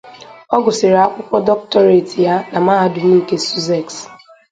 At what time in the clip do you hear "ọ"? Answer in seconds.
0.55-0.57